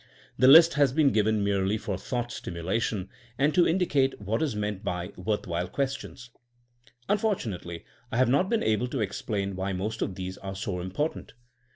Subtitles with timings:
[0.35, 3.07] The list has been given merely for thought stimulation,
[3.37, 6.31] and to indicate what is meant by worth while ^* questions.
[7.07, 11.33] Unfortunately I have not been able to explain why most of these are so important.